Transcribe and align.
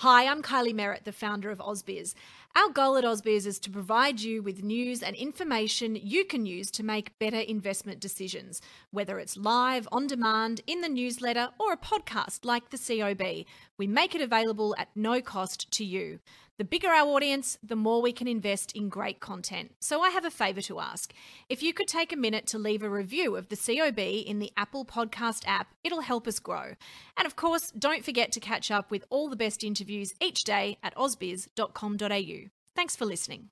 Hi, 0.00 0.26
I'm 0.26 0.42
Kylie 0.42 0.74
Merritt, 0.74 1.04
the 1.04 1.12
founder 1.12 1.50
of 1.50 1.58
Ausbiz. 1.58 2.14
Our 2.56 2.68
goal 2.68 2.96
at 2.96 3.04
Ausbiz 3.04 3.46
is 3.46 3.60
to 3.60 3.70
provide 3.70 4.20
you 4.20 4.42
with 4.42 4.64
news 4.64 5.04
and 5.04 5.14
information 5.14 5.94
you 5.94 6.24
can 6.24 6.46
use 6.46 6.68
to 6.72 6.82
make 6.82 7.16
better 7.20 7.38
investment 7.38 8.00
decisions, 8.00 8.60
whether 8.90 9.20
it's 9.20 9.36
live, 9.36 9.86
on 9.92 10.08
demand, 10.08 10.60
in 10.66 10.80
the 10.80 10.88
newsletter, 10.88 11.50
or 11.60 11.72
a 11.72 11.76
podcast 11.76 12.44
like 12.44 12.70
the 12.70 12.76
COB. 12.78 13.46
We 13.78 13.86
make 13.86 14.16
it 14.16 14.20
available 14.20 14.74
at 14.76 14.88
no 14.96 15.20
cost 15.20 15.70
to 15.70 15.84
you. 15.84 16.18
The 16.60 16.64
bigger 16.64 16.88
our 16.88 17.06
audience, 17.06 17.56
the 17.62 17.76
more 17.76 18.02
we 18.02 18.12
can 18.12 18.28
invest 18.28 18.76
in 18.76 18.90
great 18.90 19.20
content. 19.20 19.72
So 19.78 20.02
I 20.02 20.10
have 20.10 20.26
a 20.26 20.30
favour 20.30 20.60
to 20.62 20.80
ask. 20.80 21.14
If 21.48 21.62
you 21.62 21.72
could 21.72 21.88
take 21.88 22.12
a 22.12 22.16
minute 22.16 22.46
to 22.48 22.58
leave 22.58 22.82
a 22.82 22.90
review 22.90 23.36
of 23.36 23.48
the 23.48 23.56
COB 23.56 23.98
in 23.98 24.40
the 24.40 24.52
Apple 24.56 24.84
Podcast 24.84 25.44
app, 25.46 25.72
it'll 25.84 26.02
help 26.02 26.26
us 26.26 26.38
grow. 26.38 26.74
And 27.16 27.26
of 27.26 27.36
course, 27.36 27.70
don't 27.70 28.04
forget 28.04 28.30
to 28.32 28.40
catch 28.40 28.70
up 28.70 28.90
with 28.90 29.04
all 29.08 29.30
the 29.30 29.36
best 29.36 29.64
interviews 29.64 30.12
each 30.20 30.44
day 30.44 30.76
at 30.82 30.94
ausbiz.com.au. 30.96 32.39
Thanks 32.80 32.96
for 32.96 33.04
listening. 33.04 33.50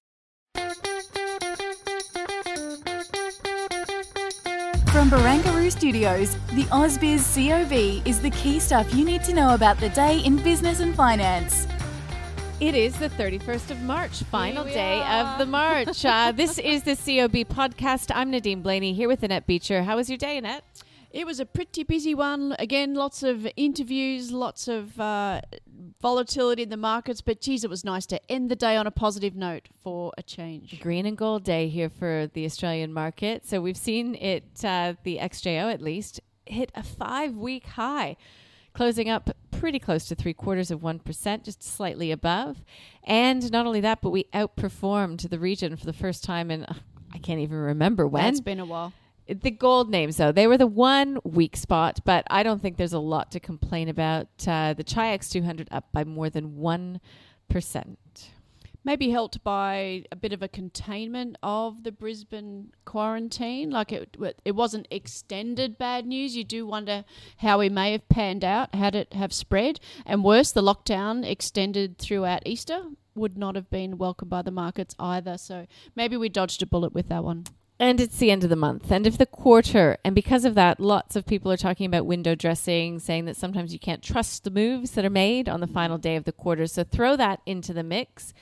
From 4.86 5.10
Barangaroo 5.10 5.70
Studios, 5.70 6.32
the 6.54 6.64
Ausbiz 6.70 7.34
COB 7.34 8.08
is 8.08 8.22
the 8.22 8.30
key 8.30 8.58
stuff 8.58 8.94
you 8.94 9.04
need 9.04 9.22
to 9.24 9.34
know 9.34 9.52
about 9.52 9.76
the 9.80 9.90
day 9.90 10.20
in 10.20 10.36
business 10.36 10.80
and 10.80 10.94
finance. 10.94 11.66
It 12.58 12.74
is 12.74 12.98
the 12.98 13.10
31st 13.10 13.70
of 13.70 13.82
March, 13.82 14.22
final 14.22 14.64
day 14.64 15.02
are. 15.02 15.34
of 15.34 15.38
the 15.38 15.44
March. 15.44 16.06
Uh, 16.06 16.32
this 16.34 16.58
is 16.58 16.84
the 16.84 16.96
COB 16.96 17.44
podcast. 17.54 18.10
I'm 18.14 18.30
Nadine 18.30 18.62
Blaney 18.62 18.94
here 18.94 19.08
with 19.08 19.22
Annette 19.22 19.46
Beecher. 19.46 19.82
How 19.82 19.96
was 19.96 20.08
your 20.08 20.16
day, 20.16 20.38
Annette? 20.38 20.64
It 21.18 21.26
was 21.26 21.40
a 21.40 21.46
pretty 21.46 21.82
busy 21.82 22.14
one. 22.14 22.54
Again, 22.60 22.94
lots 22.94 23.24
of 23.24 23.44
interviews, 23.56 24.30
lots 24.30 24.68
of 24.68 25.00
uh, 25.00 25.40
volatility 26.00 26.62
in 26.62 26.68
the 26.68 26.76
markets. 26.76 27.22
But 27.22 27.40
geez, 27.40 27.64
it 27.64 27.70
was 27.70 27.84
nice 27.84 28.06
to 28.06 28.30
end 28.30 28.52
the 28.52 28.54
day 28.54 28.76
on 28.76 28.86
a 28.86 28.92
positive 28.92 29.34
note 29.34 29.66
for 29.82 30.12
a 30.16 30.22
change. 30.22 30.78
Green 30.80 31.06
and 31.06 31.18
gold 31.18 31.42
day 31.42 31.66
here 31.66 31.88
for 31.88 32.30
the 32.34 32.44
Australian 32.44 32.92
market. 32.92 33.44
So 33.44 33.60
we've 33.60 33.76
seen 33.76 34.14
it, 34.14 34.44
uh, 34.62 34.94
the 35.02 35.18
XJO 35.18 35.72
at 35.72 35.82
least, 35.82 36.20
hit 36.46 36.70
a 36.76 36.84
five 36.84 37.34
week 37.34 37.66
high, 37.66 38.16
closing 38.72 39.08
up 39.10 39.28
pretty 39.50 39.80
close 39.80 40.04
to 40.04 40.14
three 40.14 40.34
quarters 40.34 40.70
of 40.70 40.82
1%, 40.82 41.42
just 41.42 41.64
slightly 41.64 42.12
above. 42.12 42.62
And 43.02 43.50
not 43.50 43.66
only 43.66 43.80
that, 43.80 44.02
but 44.02 44.10
we 44.10 44.26
outperformed 44.32 45.28
the 45.28 45.40
region 45.40 45.74
for 45.74 45.84
the 45.84 45.92
first 45.92 46.22
time 46.22 46.52
in, 46.52 46.62
uh, 46.62 46.74
I 47.12 47.18
can't 47.18 47.40
even 47.40 47.56
remember 47.56 48.06
when. 48.06 48.26
It's 48.26 48.40
been 48.40 48.60
a 48.60 48.64
while. 48.64 48.92
The 49.28 49.50
gold 49.50 49.90
names 49.90 50.16
though 50.16 50.32
they 50.32 50.46
were 50.46 50.58
the 50.58 50.66
one 50.66 51.18
weak 51.24 51.56
spot 51.56 52.00
but 52.04 52.26
i 52.30 52.42
don't 52.42 52.62
think 52.62 52.76
there's 52.76 52.92
a 52.92 52.98
lot 52.98 53.30
to 53.30 53.38
complain 53.38 53.88
about 53.88 54.28
uh, 54.46 54.72
the 54.74 54.84
chi-x 54.84 55.28
200 55.28 55.68
up 55.70 55.84
by 55.92 56.04
more 56.04 56.30
than 56.30 56.52
1% 56.52 57.00
Maybe 58.88 59.10
helped 59.10 59.44
by 59.44 60.04
a 60.10 60.16
bit 60.16 60.32
of 60.32 60.42
a 60.42 60.48
containment 60.48 61.36
of 61.42 61.82
the 61.82 61.92
Brisbane 61.92 62.72
quarantine. 62.86 63.70
Like 63.70 63.92
it, 63.92 64.16
it 64.46 64.52
wasn't 64.52 64.88
extended 64.90 65.76
bad 65.76 66.06
news. 66.06 66.36
You 66.36 66.42
do 66.42 66.66
wonder 66.66 67.04
how 67.36 67.58
we 67.58 67.68
may 67.68 67.92
have 67.92 68.08
panned 68.08 68.44
out, 68.44 68.74
had 68.74 68.94
it 68.94 69.12
have 69.12 69.34
spread, 69.34 69.78
and 70.06 70.24
worse, 70.24 70.52
the 70.52 70.62
lockdown 70.62 71.22
extended 71.22 71.98
throughout 71.98 72.46
Easter 72.46 72.84
would 73.14 73.36
not 73.36 73.56
have 73.56 73.68
been 73.68 73.98
welcomed 73.98 74.30
by 74.30 74.40
the 74.40 74.50
markets 74.50 74.94
either. 74.98 75.36
So 75.36 75.66
maybe 75.94 76.16
we 76.16 76.30
dodged 76.30 76.62
a 76.62 76.66
bullet 76.66 76.94
with 76.94 77.08
that 77.08 77.24
one. 77.24 77.44
And 77.80 78.00
it's 78.00 78.18
the 78.18 78.30
end 78.30 78.44
of 78.44 78.50
the 78.50 78.56
month 78.56 78.90
end 78.90 79.06
of 79.06 79.18
the 79.18 79.26
quarter. 79.26 79.98
And 80.04 80.14
because 80.14 80.44
of 80.44 80.54
that 80.54 80.80
lots 80.80 81.16
of 81.16 81.26
people 81.26 81.50
are 81.52 81.56
talking 81.56 81.86
about 81.86 82.06
window 82.06 82.34
dressing 82.34 82.98
saying 82.98 83.24
that 83.26 83.36
sometimes 83.36 83.72
you 83.72 83.78
can't 83.78 84.02
trust 84.02 84.44
the 84.44 84.50
moves 84.50 84.92
that 84.92 85.04
are 85.04 85.10
made 85.10 85.48
on 85.48 85.60
the 85.60 85.66
final 85.66 85.98
day 85.98 86.16
of 86.16 86.24
the 86.24 86.32
quarter. 86.32 86.66
So 86.66 86.84
throw 86.84 87.16
that 87.16 87.40
into 87.46 87.72
the 87.72 87.82
mix. 87.82 88.34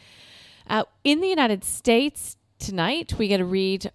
Uh, 0.68 0.84
in 1.04 1.20
the 1.20 1.28
united 1.28 1.62
states 1.64 2.36
tonight 2.58 3.14
we 3.18 3.28
get 3.28 3.40
a 3.40 3.44
read 3.44 3.90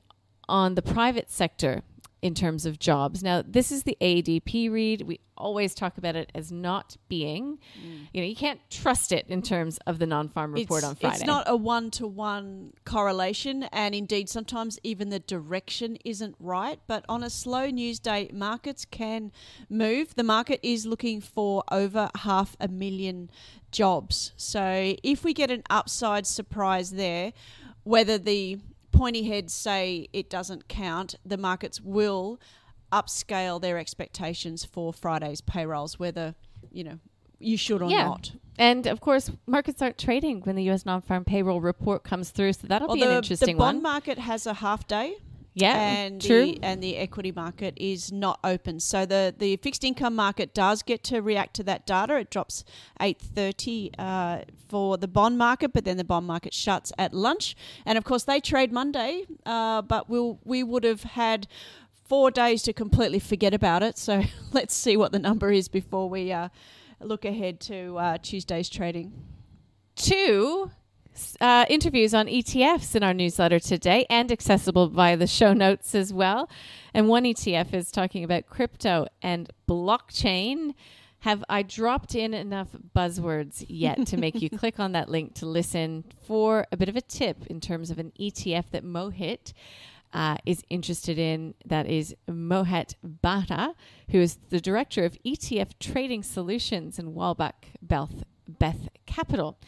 on 0.48 0.76
the 0.76 0.82
private 0.82 1.30
sector 1.30 1.82
in 2.22 2.34
terms 2.34 2.66
of 2.66 2.80
jobs 2.80 3.24
now 3.24 3.44
this 3.46 3.72
is 3.72 3.84
the 3.84 3.98
adp 4.02 4.72
read 4.72 5.02
we 5.02 5.20
always 5.38 5.74
talk 5.74 5.98
about 5.98 6.16
it 6.16 6.32
as 6.36 6.52
not 6.52 6.96
being 7.10 7.58
mm. 7.80 8.08
you 8.14 8.22
know 8.22 8.28
you 8.28 8.36
can't 8.36 8.60
trust 8.70 9.12
it 9.12 9.26
in 9.28 9.42
terms 9.42 9.80
of 9.88 9.98
the 9.98 10.06
non-farm 10.06 10.54
report 10.54 10.80
it's, 10.80 10.88
on 10.88 10.96
friday 10.96 11.16
It's 11.16 11.26
not 11.26 11.46
a 11.48 11.56
one 11.56 11.92
to 11.92 12.08
one 12.08 12.74
correlation, 12.86 13.64
and 13.72 13.96
indeed, 13.96 14.30
sometimes 14.30 14.80
even 14.84 15.10
the 15.10 15.20
direction 15.20 15.98
isn't 16.06 16.36
right. 16.40 16.80
But 16.88 17.06
on 17.08 17.24
a 17.24 17.30
slow 17.30 17.70
news 17.70 18.00
day, 18.00 18.30
markets 18.34 18.86
can 18.86 19.32
move. 19.70 20.16
The 20.16 20.24
market 20.24 20.60
is 20.64 20.86
looking 20.86 21.22
for 21.22 21.64
over 21.72 22.10
half 22.20 22.56
a 22.60 22.68
million 22.68 23.30
jobs. 23.72 24.34
So 24.36 24.96
if 25.04 25.24
we 25.24 25.34
get 25.34 25.52
an 25.52 25.64
upside 25.70 26.28
surprise 26.28 26.92
there, 26.92 27.34
whether 27.84 28.18
the 28.18 28.60
pointy 28.92 29.24
heads 29.24 29.54
say 29.54 30.08
it 30.14 30.30
doesn't 30.30 30.68
count, 30.68 31.16
the 31.26 31.38
markets 31.38 31.80
will 31.82 32.40
upscale 32.92 33.62
their 33.62 33.78
expectations 33.78 34.66
for 34.66 34.92
Friday's 34.94 35.42
payrolls, 35.42 35.98
whether, 35.98 36.36
you 36.72 36.84
know, 36.84 37.00
you 37.40 37.58
should 37.58 37.82
or 37.82 37.90
not. 37.90 38.34
And 38.58 38.86
of 38.86 39.00
course, 39.02 39.32
markets 39.48 39.82
aren't 39.82 39.98
trading 39.98 40.42
when 40.42 40.56
the 40.56 40.64
U.S. 40.66 40.86
non-farm 40.86 41.24
payroll 41.26 41.62
report 41.62 42.04
comes 42.04 42.30
through, 42.30 42.54
so 42.54 42.68
that'll 42.68 42.88
Well, 42.90 42.96
be 42.96 43.02
the, 43.02 43.10
an 43.10 43.18
interesting 43.18 43.58
one. 43.58 43.76
the 43.76 43.80
bond 43.80 43.84
one. 43.84 43.94
market 43.94 44.18
has 44.20 44.46
a 44.46 44.54
half 44.56 44.88
day. 44.88 45.16
Yeah, 45.54 45.76
and 45.76 46.22
true. 46.22 46.46
The, 46.46 46.60
and 46.64 46.82
the 46.82 46.98
equity 46.98 47.32
market 47.32 47.74
is 47.76 48.12
not 48.12 48.40
open. 48.44 48.80
So 48.80 49.06
the, 49.06 49.36
the 49.38 49.58
fixed 49.58 49.84
income 49.84 50.16
market 50.16 50.54
does 50.54 50.82
get 50.82 51.04
to 51.06 51.20
react 51.20 51.56
to 51.56 51.64
that 51.64 51.86
data. 51.86 52.16
It 52.18 52.30
drops 52.30 52.64
eight 53.02 53.20
thirty 53.20 53.92
uh, 54.00 54.42
for 54.70 54.98
the 54.98 55.10
bond 55.10 55.38
market, 55.38 55.74
but 55.74 55.84
then 55.84 55.98
the 55.98 56.06
bond 56.06 56.26
market 56.26 56.54
shuts 56.54 56.94
at 56.98 57.14
lunch. 57.14 57.56
And 57.86 57.98
of 57.98 58.06
course, 58.06 58.24
they 58.24 58.40
trade 58.40 58.72
Monday, 58.72 59.26
uh, 59.46 59.82
but 59.82 60.10
we'll 60.10 60.40
we 60.46 60.64
would 60.64 60.86
have 60.86 61.04
had 61.04 61.48
four 62.06 62.32
days 62.32 62.62
to 62.64 62.74
completely 62.74 63.20
forget 63.20 63.54
about 63.54 63.84
it. 63.84 63.98
So 63.98 64.24
let's 64.54 64.74
see 64.74 64.96
what 64.96 65.12
the 65.12 65.20
number 65.20 65.52
is 65.52 65.68
before 65.68 66.10
we 66.10 66.32
uh, 66.32 66.48
look 67.02 67.26
ahead 67.26 67.60
to 67.62 67.98
uh, 67.98 68.18
Tuesday's 68.22 68.70
trading. 68.70 69.12
Two 69.96 70.72
uh, 71.40 71.66
interviews 71.70 72.14
on 72.14 72.28
ETFs 72.28 72.96
in 72.96 73.04
our 73.04 73.14
newsletter 73.14 73.60
today, 73.60 74.06
and 74.10 74.32
accessible 74.32 74.88
via 74.88 75.18
the 75.18 75.28
show 75.28 75.54
notes 75.54 75.94
as 75.96 76.14
well. 76.14 76.50
And 76.94 77.08
one 77.08 77.24
ETF 77.24 77.74
is 77.74 77.92
talking 77.92 78.24
about 78.24 78.48
crypto 78.48 79.08
and 79.22 79.50
blockchain. 79.68 80.74
Have 81.20 81.44
I 81.48 81.62
dropped 81.62 82.16
in 82.16 82.34
enough 82.34 82.70
buzzwords 82.96 83.64
yet 83.68 84.08
to 84.08 84.18
make 84.18 84.42
you 84.42 84.50
click 84.58 84.80
on 84.80 84.94
that 84.94 85.10
link 85.10 85.36
to 85.36 85.46
listen 85.46 86.06
for 86.26 86.66
a 86.72 86.78
bit 86.78 86.90
of 86.90 86.96
a 86.96 87.02
tip 87.02 87.46
in 87.48 87.60
terms 87.60 87.92
of 87.92 88.00
an 88.00 88.12
ETF 88.20 88.72
that 88.72 88.84
Mohit 88.84 89.54
uh, 90.14 90.38
is 90.46 90.64
interested 90.70 91.20
in? 91.20 91.54
That 91.66 91.88
is 91.88 92.16
Mohit 92.28 92.96
Bhatta, 93.06 93.76
who 94.10 94.20
is 94.20 94.38
the 94.50 94.60
director 94.60 95.06
of 95.06 95.16
ETF 95.24 95.74
Trading 95.80 96.24
Solutions 96.24 96.98
in 96.98 97.14
Walbach 97.14 97.70
Beth, 97.82 98.24
Beth 98.48 98.90
Capital. 99.06 99.60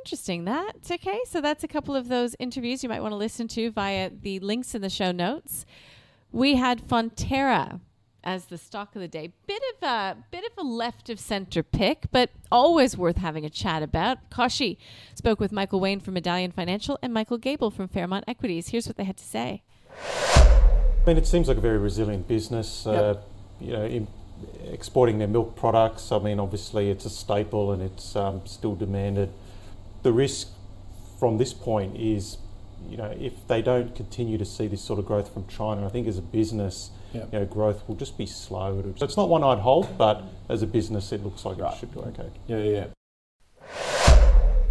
Interesting 0.00 0.44
that. 0.44 0.76
Okay, 0.90 1.20
so 1.26 1.40
that's 1.40 1.64
a 1.64 1.68
couple 1.68 1.94
of 1.94 2.08
those 2.08 2.34
interviews 2.38 2.82
you 2.82 2.88
might 2.88 3.00
want 3.02 3.12
to 3.12 3.16
listen 3.16 3.48
to 3.48 3.70
via 3.70 4.10
the 4.10 4.38
links 4.40 4.74
in 4.74 4.82
the 4.82 4.90
show 4.90 5.12
notes. 5.12 5.66
We 6.32 6.56
had 6.56 6.86
Fonterra 6.86 7.80
as 8.24 8.46
the 8.46 8.58
stock 8.58 8.94
of 8.94 9.00
the 9.00 9.08
day. 9.08 9.32
Bit 9.46 9.62
of 9.74 9.88
a 9.88 10.16
bit 10.30 10.44
of 10.44 10.52
a 10.58 10.62
left 10.66 11.08
of 11.08 11.18
center 11.18 11.62
pick, 11.62 12.06
but 12.10 12.30
always 12.50 12.96
worth 12.96 13.16
having 13.16 13.44
a 13.44 13.50
chat 13.50 13.82
about. 13.82 14.30
Koshi 14.30 14.76
spoke 15.14 15.40
with 15.40 15.52
Michael 15.52 15.80
Wayne 15.80 16.00
from 16.00 16.14
Medallion 16.14 16.52
Financial 16.52 16.98
and 17.02 17.12
Michael 17.12 17.38
Gable 17.38 17.70
from 17.70 17.88
Fairmont 17.88 18.24
Equities. 18.26 18.68
Here's 18.68 18.86
what 18.86 18.96
they 18.96 19.04
had 19.04 19.16
to 19.16 19.24
say. 19.24 19.62
I 20.04 21.02
mean, 21.06 21.16
it 21.16 21.26
seems 21.26 21.48
like 21.48 21.56
a 21.56 21.60
very 21.60 21.78
resilient 21.78 22.28
business. 22.28 22.86
Uh, 22.86 23.20
you 23.60 23.72
know, 23.72 23.84
in 23.84 24.06
exporting 24.64 25.18
their 25.18 25.28
milk 25.28 25.56
products. 25.56 26.12
I 26.12 26.18
mean, 26.18 26.38
obviously 26.40 26.90
it's 26.90 27.04
a 27.04 27.10
staple 27.10 27.72
and 27.72 27.82
it's 27.82 28.14
um, 28.16 28.42
still 28.46 28.74
demanded. 28.74 29.32
The 30.02 30.12
risk 30.12 30.48
from 31.18 31.38
this 31.38 31.52
point 31.52 31.96
is, 31.96 32.38
you 32.88 32.96
know, 32.96 33.14
if 33.18 33.32
they 33.48 33.60
don't 33.62 33.94
continue 33.94 34.38
to 34.38 34.44
see 34.44 34.66
this 34.68 34.80
sort 34.82 34.98
of 34.98 35.06
growth 35.06 35.32
from 35.32 35.46
China, 35.48 35.84
I 35.86 35.88
think 35.90 36.06
as 36.06 36.18
a 36.18 36.22
business, 36.22 36.90
you 37.12 37.24
know, 37.32 37.44
growth 37.44 37.82
will 37.88 37.96
just 37.96 38.16
be 38.16 38.26
slow. 38.26 38.82
So 38.96 39.04
it's 39.04 39.16
not 39.16 39.28
one 39.28 39.42
I'd 39.42 39.58
hold, 39.58 39.96
but 39.98 40.22
as 40.48 40.62
a 40.62 40.66
business, 40.66 41.10
it 41.12 41.24
looks 41.24 41.44
like 41.44 41.58
Right. 41.58 41.74
it 41.74 41.78
should 41.78 41.92
do 41.92 42.00
okay. 42.00 42.28
Yeah, 42.46 42.58
yeah. 42.58 42.84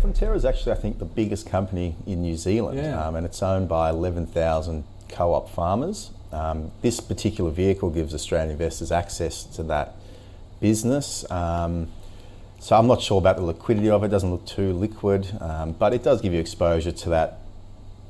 Fonterra 0.02 0.36
is 0.36 0.46
actually, 0.46 0.72
I 0.74 0.76
think, 0.76 1.00
the 1.00 1.06
biggest 1.06 1.48
company 1.48 1.96
in 2.06 2.22
New 2.22 2.38
Zealand, 2.38 2.78
Yeah. 2.78 3.06
um, 3.08 3.16
and 3.16 3.26
it's 3.26 3.42
owned 3.42 3.68
by 3.68 3.90
11,000 3.90 4.84
co-op 5.10 5.50
farmers. 5.50 6.12
Um, 6.32 6.72
this 6.82 7.00
particular 7.00 7.50
vehicle 7.52 7.90
gives 7.90 8.14
Australian 8.14 8.52
investors 8.52 8.92
access 8.92 9.44
to 9.44 9.64
that 9.64 9.96
business. 10.60 11.30
Um, 11.32 11.88
so 12.60 12.76
I'm 12.78 12.88
not 12.88 13.02
sure 13.02 13.18
about 13.20 13.38
the 13.38 13.44
liquidity 13.44 13.90
of 13.90 14.04
it. 14.04 14.08
It 14.08 14.10
doesn't 14.10 14.32
look 14.32 14.46
too 14.46 14.74
liquid, 14.74 15.28
um, 15.40 15.74
but 15.74 15.94
it 15.94 16.04
does 16.04 16.22
give 16.22 16.34
you 16.34 16.40
exposure 16.40 16.92
to 16.92 17.10
that 17.10 17.40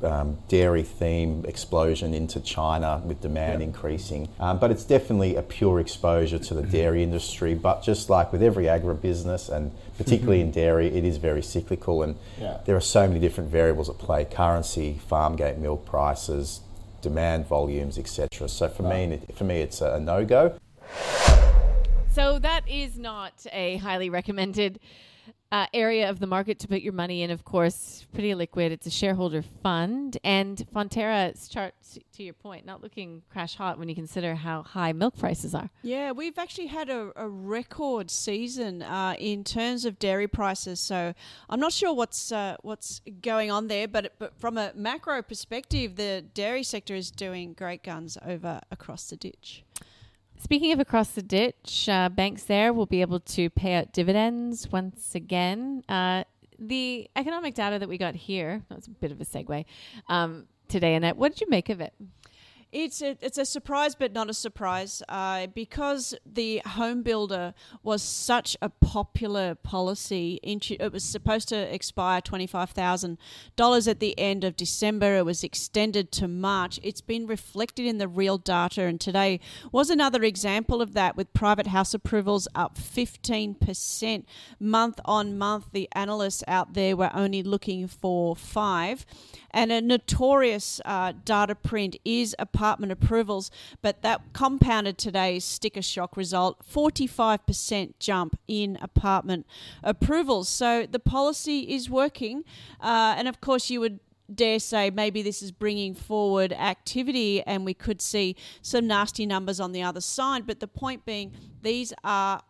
um, 0.04 0.38
dairy 0.48 0.84
theme 0.84 1.44
explosion 1.48 2.14
into 2.14 2.40
China 2.40 3.02
with 3.04 3.20
demand 3.22 3.62
increasing. 3.62 4.30
Um, 4.40 4.60
but 4.60 4.70
it's 4.72 4.84
definitely 4.84 5.36
a 5.36 5.42
pure 5.42 5.80
exposure 5.80 6.38
to 6.38 6.54
the 6.54 6.62
dairy 6.62 7.02
industry. 7.04 7.56
But 7.56 7.84
just 7.84 8.10
like 8.10 8.32
with 8.32 8.44
every 8.44 8.66
agribusiness, 8.66 9.50
and 9.50 9.72
particularly 9.98 10.42
in 10.42 10.52
dairy, 10.52 10.88
it 10.88 11.04
is 11.04 11.18
very 11.18 11.42
cyclical, 11.42 12.04
and 12.04 12.16
Yeah. 12.40 12.60
there 12.66 12.76
are 12.76 12.82
so 12.82 13.08
many 13.08 13.20
different 13.20 13.50
variables 13.50 13.90
at 13.90 13.98
play: 13.98 14.26
currency, 14.26 15.00
farm 15.08 15.36
gate 15.36 15.58
milk 15.58 15.86
prices, 15.86 16.62
demand 17.02 17.48
volumes, 17.48 17.98
etc. 17.98 18.48
So 18.50 18.68
for 18.70 18.84
me, 18.84 19.20
for 19.34 19.44
me, 19.46 19.62
it's 19.62 19.82
a 19.82 20.00
no 20.00 20.26
go. 20.26 20.54
So 22.18 22.40
that 22.40 22.68
is 22.68 22.98
not 22.98 23.46
a 23.54 23.78
highly 23.78 24.10
recommended 24.10 24.80
uh, 25.52 25.68
area 25.72 26.10
of 26.10 26.18
the 26.18 26.25
market 26.25 26.58
to 26.62 26.68
put 26.68 26.81
your 26.81 26.94
money 26.94 27.22
in. 27.22 27.30
Of 27.30 27.46
course, 27.46 28.08
pretty 28.12 28.34
liquid. 28.34 28.72
It's 28.72 28.88
a 28.88 28.90
shareholder 28.90 29.44
fund, 29.44 30.18
and 30.24 30.58
Fonterra's 30.74 31.48
chart, 31.48 31.75
to 32.14 32.24
your 32.24 32.34
point, 32.34 32.66
not 32.66 32.81
looking 32.81 33.22
crash 33.31 33.54
hot 33.54 33.78
when 33.78 33.88
you 33.88 33.94
consider 33.94 34.34
how 34.34 34.64
high 34.64 34.94
milk 34.94 35.16
prices 35.16 35.54
are. 35.54 35.69
Yeah, 35.84 36.12
we've 36.12 36.40
actually 36.40 36.66
had 36.66 36.90
a, 36.90 37.12
a 37.16 37.30
record 37.30 38.10
season 38.10 38.81
uh, 38.81 39.14
in 39.19 39.44
terms 39.44 39.86
of 39.86 40.00
dairy 40.00 40.28
prices. 40.28 40.80
So 40.80 41.14
I'm 41.52 41.60
not 41.60 41.72
sure 41.72 41.94
what's 41.94 42.31
uh, 42.31 42.56
what's 42.64 43.00
going 43.22 43.52
on 43.52 43.68
there, 43.68 43.88
but 43.88 44.16
but 44.18 44.34
from 44.40 44.58
a 44.58 44.72
macro 44.74 45.22
perspective, 45.22 45.98
the 45.98 46.25
dairy 46.34 46.64
sector 46.64 46.96
is 46.96 47.12
doing 47.12 47.54
great 47.54 47.84
guns 47.84 48.18
over 48.25 48.62
across 48.72 49.08
the 49.08 49.18
ditch. 49.18 49.64
Speaking 50.39 50.72
of 50.72 50.80
across 50.80 51.10
the 51.10 51.24
ditch, 51.24 51.89
uh, 51.89 52.10
banks 52.10 52.44
there 52.44 52.72
will 52.72 52.86
be 52.86 53.01
able 53.01 53.19
to 53.22 53.50
pay 53.50 53.74
out 53.74 53.92
dividends 53.92 54.72
once 54.72 55.16
again. 55.16 55.84
Uh, 55.89 56.24
the 56.60 57.10
economic 57.16 57.56
data 57.56 57.80
that 57.80 57.89
we 57.89 57.98
got 57.98 58.16
here, 58.16 58.63
that's 58.69 58.88
a 58.88 58.92
bit 58.92 59.12
of 59.12 59.19
a 59.19 59.25
segue, 59.25 59.66
um, 60.10 60.45
today, 60.68 60.95
Annette, 60.95 61.18
what 61.18 61.31
did 61.31 61.42
you 61.42 61.48
make 61.50 61.69
of 61.69 61.81
it? 61.81 61.94
It's 62.72 63.02
a, 63.02 63.18
it's 63.22 63.38
a 63.38 63.46
surprise, 63.46 63.96
but 63.96 64.12
not 64.12 64.30
a 64.30 64.34
surprise, 64.34 65.02
uh, 65.08 65.48
because 65.48 66.14
the 66.25 66.62
home 66.66 67.02
builder 67.02 67.54
was 67.81 68.04
such 68.04 68.58
a 68.62 68.68
popular 68.68 69.56
policy. 69.56 70.40
It 70.44 70.92
was 70.92 71.06
supposed 71.06 71.48
to 71.50 71.74
expire 71.74 72.19
twenty 72.19 72.46
five 72.46 72.72
thousand 72.72 73.19
dollars 73.56 73.88
at 73.88 74.02
the 74.02 74.19
end 74.19 74.44
of 74.44 74.58
December. 74.58 75.16
It 75.16 75.25
was 75.25 75.46
extended 75.46 76.12
to 76.14 76.28
March. 76.28 76.78
It's 76.84 77.00
been 77.00 77.25
reflected 77.25 77.86
in 77.86 78.00
the 78.00 78.08
real 78.08 78.38
data, 78.38 78.84
and 78.84 79.00
today 79.00 79.40
was 79.72 79.90
another 79.90 80.24
example 80.24 80.81
of 80.81 80.94
that, 80.94 81.16
with 81.16 81.34
private 81.34 81.68
house 81.68 81.94
approvals 81.94 82.50
up 82.54 82.78
fifteen 82.78 83.56
percent 83.56 84.28
month 84.60 85.00
on 85.06 85.38
month. 85.38 85.68
The 85.72 85.88
analysts 85.94 86.44
out 86.50 86.74
there 86.74 86.98
were 86.98 87.12
only 87.14 87.44
looking 87.44 87.88
for 87.88 88.36
five. 88.36 89.06
And 89.57 89.71
a 89.71 89.81
notorious 89.81 90.80
uh, 90.86 91.13
data 91.25 91.56
print 91.56 91.95
is 92.06 92.36
apartment 92.38 92.92
approvals, 92.92 93.50
but 93.81 94.04
that 94.04 94.21
compounded 94.31 95.00
today's 95.00 95.44
sticker 95.44 95.81
shock 95.81 96.15
result 96.15 96.63
45% 96.71 97.94
jump 97.98 98.39
in 98.48 98.77
apartment 98.83 99.48
approvals. 99.81 100.48
So 100.48 100.86
the 100.86 101.00
policy 101.00 101.62
is 101.74 101.89
working. 101.89 102.44
Uh, 102.80 103.15
and 103.18 103.27
of 103.27 103.42
course, 103.42 103.71
you 103.71 103.80
would 103.80 104.00
dare 104.31 104.59
say 104.59 104.92
maybe 104.92 105.24
this 105.24 105.42
is 105.42 105.51
bringing 105.51 105.95
forward 105.95 106.54
activity 106.54 107.42
and 107.42 107.65
we 107.65 107.74
could 107.74 108.00
see 108.00 108.36
some 108.62 108.86
nasty 108.86 109.25
numbers 109.25 109.59
on 109.59 109.71
the 109.71 109.81
other 109.81 110.01
side. 110.01 110.45
But 110.45 110.59
the 110.59 110.68
point 110.68 111.04
being, 111.04 111.31
these 111.63 111.94
are 112.04 112.44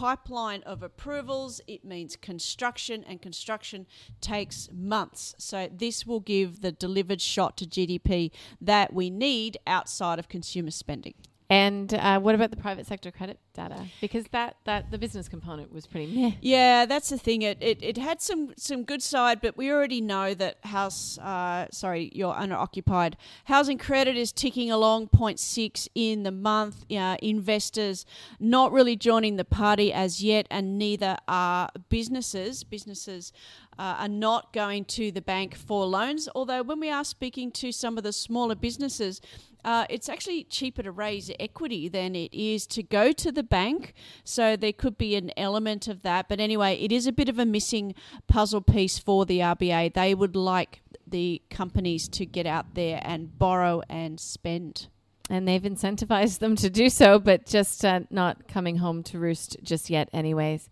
pipeline 0.00 0.62
of 0.62 0.82
approvals. 0.82 1.60
It 1.66 1.84
means 1.84 2.16
construction, 2.16 3.04
and 3.06 3.20
construction 3.20 3.86
takes 4.22 4.70
months. 4.72 5.34
So, 5.36 5.68
this 5.70 6.06
will 6.06 6.20
give 6.20 6.62
the 6.62 6.72
delivered 6.72 7.20
shot 7.20 7.58
to 7.58 7.66
GDP 7.66 8.30
that 8.62 8.94
we 8.94 9.10
need 9.10 9.58
outside 9.66 10.18
of 10.18 10.26
consumer 10.26 10.70
spending. 10.70 11.12
And 11.50 11.92
uh, 11.92 12.20
what 12.20 12.36
about 12.36 12.52
the 12.52 12.56
private 12.56 12.86
sector 12.86 13.10
credit 13.10 13.40
data? 13.54 13.86
Because 14.00 14.26
that, 14.30 14.56
that 14.66 14.92
the 14.92 14.98
business 14.98 15.28
component 15.28 15.72
was 15.72 15.84
pretty 15.84 16.06
meh. 16.06 16.32
Yeah, 16.40 16.86
that's 16.86 17.08
the 17.08 17.18
thing. 17.18 17.42
It, 17.42 17.58
it, 17.60 17.82
it 17.82 17.98
had 17.98 18.22
some, 18.22 18.54
some 18.56 18.84
good 18.84 19.02
side, 19.02 19.40
but 19.40 19.56
we 19.56 19.68
already 19.72 20.00
know 20.00 20.32
that 20.34 20.58
house, 20.62 21.18
uh, 21.18 21.66
sorry, 21.72 22.12
your 22.14 22.38
owner 22.38 22.54
occupied 22.54 23.16
housing 23.46 23.78
credit 23.78 24.16
is 24.16 24.30
ticking 24.30 24.70
along 24.70 25.08
0.6 25.08 25.88
in 25.96 26.22
the 26.22 26.30
month. 26.30 26.84
Uh, 26.88 27.16
investors 27.20 28.06
not 28.38 28.70
really 28.70 28.94
joining 28.94 29.34
the 29.34 29.44
party 29.44 29.92
as 29.92 30.22
yet, 30.22 30.46
and 30.52 30.78
neither 30.78 31.16
are 31.26 31.68
businesses. 31.88 32.62
Businesses 32.62 33.32
uh, 33.80 33.96
are 34.00 34.08
not 34.08 34.52
going 34.52 34.84
to 34.84 35.10
the 35.10 35.22
bank 35.22 35.56
for 35.56 35.86
loans. 35.86 36.28
Although, 36.34 36.62
when 36.62 36.80
we 36.80 36.90
are 36.90 37.02
speaking 37.02 37.50
to 37.52 37.72
some 37.72 37.96
of 37.96 38.04
the 38.04 38.12
smaller 38.12 38.54
businesses, 38.54 39.22
uh, 39.64 39.86
it's 39.88 40.06
actually 40.06 40.44
cheaper 40.44 40.82
to 40.82 40.92
raise 40.92 41.30
equity 41.40 41.88
than 41.88 42.14
it 42.14 42.34
is 42.34 42.66
to 42.66 42.82
go 42.82 43.10
to 43.12 43.32
the 43.32 43.42
bank. 43.42 43.94
So 44.22 44.54
there 44.54 44.74
could 44.74 44.98
be 44.98 45.16
an 45.16 45.32
element 45.34 45.88
of 45.88 46.02
that. 46.02 46.28
But 46.28 46.40
anyway, 46.40 46.74
it 46.74 46.92
is 46.92 47.06
a 47.06 47.12
bit 47.12 47.30
of 47.30 47.38
a 47.38 47.46
missing 47.46 47.94
puzzle 48.28 48.60
piece 48.60 48.98
for 48.98 49.24
the 49.24 49.38
RBA. 49.38 49.94
They 49.94 50.14
would 50.14 50.36
like 50.36 50.82
the 51.06 51.40
companies 51.48 52.06
to 52.08 52.26
get 52.26 52.44
out 52.44 52.74
there 52.74 53.00
and 53.02 53.38
borrow 53.38 53.80
and 53.88 54.20
spend. 54.20 54.88
And 55.30 55.48
they've 55.48 55.62
incentivized 55.62 56.40
them 56.40 56.54
to 56.56 56.68
do 56.68 56.90
so, 56.90 57.18
but 57.18 57.46
just 57.46 57.82
uh, 57.82 58.00
not 58.10 58.46
coming 58.46 58.76
home 58.76 59.02
to 59.04 59.18
roost 59.18 59.56
just 59.62 59.88
yet, 59.88 60.10
anyways. 60.12 60.68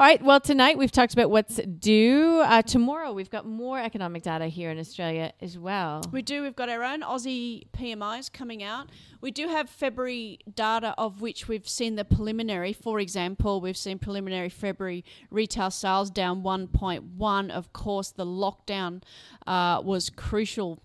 All 0.00 0.06
right. 0.06 0.22
Well, 0.24 0.40
tonight 0.40 0.78
we've 0.78 0.90
talked 0.90 1.12
about 1.12 1.30
what's 1.30 1.56
due. 1.56 2.40
Uh, 2.40 2.62
tomorrow 2.62 3.12
we've 3.12 3.28
got 3.28 3.44
more 3.44 3.78
economic 3.78 4.22
data 4.22 4.46
here 4.46 4.70
in 4.70 4.78
Australia 4.78 5.34
as 5.42 5.58
well. 5.58 6.02
We 6.10 6.22
do. 6.22 6.40
We've 6.40 6.56
got 6.56 6.70
our 6.70 6.82
own 6.82 7.02
Aussie 7.02 7.66
PMIs 7.76 8.32
coming 8.32 8.62
out. 8.62 8.88
We 9.20 9.30
do 9.30 9.48
have 9.48 9.68
February 9.68 10.38
data 10.54 10.94
of 10.96 11.20
which 11.20 11.48
we've 11.48 11.68
seen 11.68 11.96
the 11.96 12.06
preliminary. 12.06 12.72
For 12.72 12.98
example, 12.98 13.60
we've 13.60 13.76
seen 13.76 13.98
preliminary 13.98 14.48
February 14.48 15.04
retail 15.30 15.70
sales 15.70 16.10
down 16.10 16.42
1.1. 16.42 17.50
Of 17.50 17.74
course, 17.74 18.10
the 18.10 18.24
lockdown 18.24 19.02
uh, 19.46 19.82
was 19.84 20.08
crucial 20.08 20.82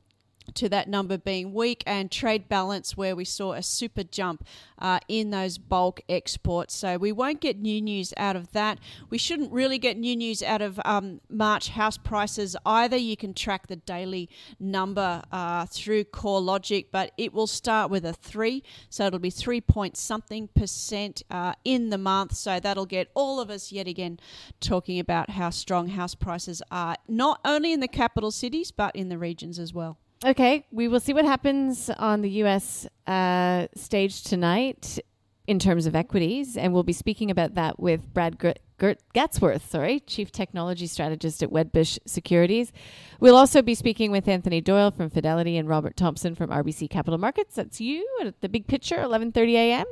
to 0.53 0.69
that 0.69 0.87
number 0.87 1.17
being 1.17 1.53
weak 1.53 1.83
and 1.85 2.11
trade 2.11 2.47
balance 2.47 2.95
where 2.95 3.15
we 3.15 3.25
saw 3.25 3.53
a 3.53 3.63
super 3.63 4.03
jump 4.03 4.45
uh, 4.79 4.99
in 5.07 5.31
those 5.31 5.57
bulk 5.57 6.01
exports. 6.07 6.73
So 6.73 6.97
we 6.97 7.11
won't 7.11 7.41
get 7.41 7.59
new 7.59 7.81
news 7.81 8.13
out 8.17 8.35
of 8.35 8.51
that. 8.51 8.79
We 9.09 9.17
shouldn't 9.17 9.51
really 9.51 9.77
get 9.77 9.97
new 9.97 10.15
news 10.15 10.43
out 10.43 10.61
of 10.61 10.79
um, 10.85 11.21
March 11.29 11.69
house 11.69 11.97
prices 11.97 12.55
either. 12.65 12.97
You 12.97 13.17
can 13.17 13.33
track 13.33 13.67
the 13.67 13.75
daily 13.75 14.29
number 14.59 15.23
uh, 15.31 15.65
through 15.65 16.05
CoreLogic, 16.05 16.87
but 16.91 17.11
it 17.17 17.33
will 17.33 17.47
start 17.47 17.89
with 17.89 18.05
a 18.05 18.13
three. 18.13 18.63
So 18.89 19.05
it'll 19.05 19.19
be 19.19 19.29
three 19.29 19.61
point 19.61 19.97
something 19.97 20.49
percent 20.49 21.23
uh, 21.31 21.53
in 21.63 21.89
the 21.89 21.97
month. 21.97 22.35
So 22.35 22.59
that'll 22.59 22.85
get 22.85 23.09
all 23.13 23.39
of 23.39 23.49
us 23.49 23.71
yet 23.71 23.87
again 23.87 24.19
talking 24.59 24.99
about 24.99 25.31
how 25.31 25.49
strong 25.49 25.89
house 25.89 26.15
prices 26.15 26.61
are, 26.71 26.97
not 27.07 27.39
only 27.45 27.73
in 27.73 27.79
the 27.79 27.87
capital 27.87 28.31
cities, 28.31 28.71
but 28.71 28.95
in 28.95 29.09
the 29.09 29.17
regions 29.17 29.59
as 29.59 29.73
well. 29.73 29.97
Okay, 30.25 30.65
we 30.71 30.87
will 30.87 30.99
see 30.99 31.13
what 31.13 31.23
happens 31.23 31.87
on 31.91 32.23
the 32.23 32.29
U.S. 32.41 32.87
Uh, 33.05 33.67
stage 33.75 34.23
tonight 34.23 34.97
in 35.45 35.59
terms 35.59 35.85
of 35.85 35.95
equities, 35.95 36.57
and 36.57 36.73
we'll 36.73 36.81
be 36.81 36.93
speaking 36.93 37.29
about 37.29 37.53
that 37.53 37.79
with 37.79 38.11
Brad 38.11 38.39
Gert, 38.39 38.57
Gert 38.77 38.99
Gastwirth, 39.13 39.69
sorry, 39.69 40.01
Chief 40.01 40.31
Technology 40.31 40.87
Strategist 40.87 41.41
at 41.41 41.49
Wedbush 41.49 41.97
Securities. 42.05 42.73
We'll 43.19 43.37
also 43.37 43.61
be 43.61 43.75
speaking 43.75 44.11
with 44.11 44.27
Anthony 44.27 44.59
Doyle 44.59 44.91
from 44.91 45.09
Fidelity 45.09 45.57
and 45.57 45.69
Robert 45.69 45.95
Thompson 45.95 46.35
from 46.35 46.49
RBC 46.49 46.89
Capital 46.89 47.17
Markets. 47.17 47.55
That's 47.55 47.79
you 47.79 48.05
at 48.21 48.41
the 48.41 48.49
Big 48.49 48.67
Picture, 48.67 48.97
11:30 48.97 49.53
a.m. 49.53 49.85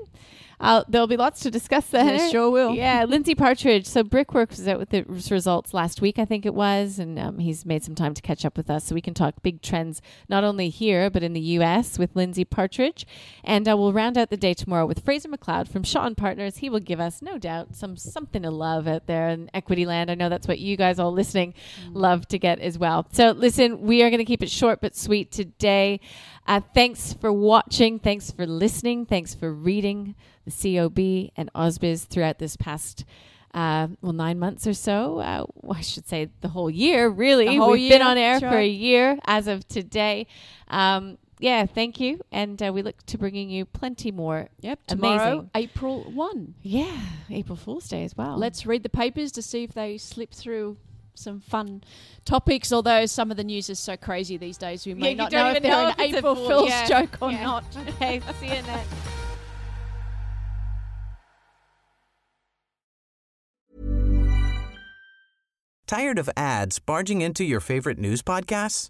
Uh, 0.59 0.83
there'll 0.87 1.07
be 1.07 1.17
lots 1.17 1.41
to 1.41 1.51
discuss 1.51 1.87
there. 1.87 2.29
Sure 2.29 2.49
will. 2.49 2.73
Yeah, 2.83 3.05
Lindsay 3.05 3.35
Partridge. 3.35 3.85
So 3.85 4.03
Brickworks 4.03 4.57
was 4.57 4.67
out 4.67 4.79
with 4.79 4.89
the 4.89 5.03
results 5.03 5.73
last 5.73 6.01
week, 6.01 6.17
I 6.17 6.25
think 6.25 6.45
it 6.45 6.53
was, 6.53 6.99
and 6.99 7.19
um, 7.19 7.39
he's 7.39 7.65
made 7.65 7.83
some 7.83 7.95
time 7.95 8.13
to 8.13 8.21
catch 8.21 8.45
up 8.45 8.57
with 8.57 8.69
us 8.69 8.85
so 8.85 8.95
we 8.95 9.01
can 9.01 9.13
talk 9.13 9.41
big 9.43 9.61
trends 9.61 10.01
not 10.29 10.43
only 10.43 10.69
here 10.69 11.09
but 11.09 11.21
in 11.21 11.33
the 11.33 11.41
U.S. 11.41 11.99
with 11.99 12.15
Lindsay 12.15 12.45
Partridge. 12.45 13.05
And 13.43 13.67
uh, 13.67 13.75
we'll 13.77 13.93
round 13.93 14.17
out 14.17 14.29
the 14.29 14.37
day 14.37 14.53
tomorrow 14.53 14.85
with 14.85 15.03
Fraser 15.03 15.29
McLeod 15.29 15.67
from 15.67 15.83
Shaw 15.83 16.05
and 16.05 16.17
Partners. 16.17 16.57
He 16.57 16.69
will 16.69 16.79
give 16.79 16.99
us, 16.99 17.21
no 17.21 17.37
doubt, 17.37 17.75
some 17.75 17.97
something 17.97 18.41
to 18.43 18.51
love 18.51 18.72
out 18.81 19.07
there 19.07 19.29
in 19.29 19.49
equity 19.53 19.85
land. 19.85 20.09
I 20.09 20.15
know 20.15 20.29
that's 20.29 20.47
what 20.47 20.59
you 20.59 20.77
guys 20.77 20.99
all 20.99 21.11
listening 21.11 21.53
love 21.91 22.27
to 22.29 22.39
get 22.39 22.59
as 22.59 22.77
well. 22.77 23.07
So 23.11 23.31
listen, 23.31 23.81
we 23.81 24.03
are 24.03 24.09
going 24.09 24.19
to 24.19 24.25
keep 24.25 24.43
it 24.43 24.49
short 24.49 24.81
but 24.81 24.95
sweet 24.95 25.31
today. 25.31 25.99
Uh, 26.47 26.61
thanks 26.73 27.13
for 27.13 27.31
watching. 27.31 27.99
Thanks 27.99 28.31
for 28.31 28.45
listening. 28.45 29.05
Thanks 29.05 29.33
for 29.33 29.53
reading 29.53 30.15
the 30.45 30.51
COB 30.51 31.31
and 31.37 31.51
AusBiz 31.53 32.05
throughout 32.05 32.39
this 32.39 32.57
past. 32.57 33.05
Uh, 33.53 33.87
well, 34.01 34.13
nine 34.13 34.39
months 34.39 34.65
or 34.65 34.73
so. 34.73 35.19
Uh, 35.19 35.45
well, 35.55 35.77
I 35.77 35.81
should 35.81 36.07
say 36.07 36.29
the 36.41 36.47
whole 36.47 36.69
year, 36.71 37.07
really. 37.07 37.45
The 37.45 37.57
whole 37.57 37.71
We've 37.71 37.81
year, 37.81 37.99
been 37.99 38.01
on 38.01 38.17
air 38.17 38.39
that's 38.39 38.51
for 38.51 38.57
a 38.57 38.67
year 38.67 39.19
as 39.25 39.47
of 39.47 39.67
today. 39.67 40.25
Um, 40.69 41.19
yeah, 41.43 41.65
thank 41.65 41.99
you. 41.99 42.21
And 42.31 42.63
uh, 42.63 42.71
we 42.71 42.81
look 42.81 43.05
to 43.07 43.17
bringing 43.17 43.49
you 43.49 43.65
plenty 43.65 44.11
more. 44.13 44.47
Yep. 44.61 44.87
Tomorrow, 44.87 45.27
Amazing. 45.31 45.51
April 45.55 46.03
1. 46.09 46.55
Yeah, 46.61 46.97
April 47.29 47.57
Fool's 47.57 47.89
Day 47.89 48.05
as 48.05 48.15
well. 48.15 48.37
Let's 48.37 48.65
read 48.65 48.81
the 48.83 48.89
papers 48.89 49.29
to 49.33 49.41
see 49.41 49.63
if 49.63 49.73
they 49.73 49.97
slip 49.97 50.31
through 50.33 50.77
some 51.15 51.41
fun 51.41 51.83
topics, 52.23 52.71
although 52.71 53.05
some 53.05 53.29
of 53.29 53.35
the 53.35 53.43
news 53.43 53.69
is 53.69 53.77
so 53.77 53.97
crazy 53.97 54.37
these 54.37 54.57
days, 54.57 54.85
we 54.85 54.93
may 54.93 55.09
Yeah, 55.09 55.15
not 55.15 55.31
know 55.33 55.47
if 55.49 55.57
even 55.57 55.63
they're 55.63 55.71
know 55.73 55.87
an 55.89 55.95
if 55.99 56.15
April 56.15 56.35
fool. 56.35 56.49
Fool's 56.49 56.69
Yeah. 56.69 56.87
joke 56.87 57.17
or 57.21 57.31
Yeah. 57.31 57.43
not. 57.43 57.65
Okay, 57.89 58.21
see 58.39 58.47
you 58.47 58.61
next. 58.61 58.89
Tired 65.87 66.17
of 66.17 66.29
ads 66.37 66.79
barging 66.79 67.21
into 67.21 67.43
your 67.43 67.59
favorite 67.59 67.99
news 67.99 68.21
podcasts? 68.21 68.89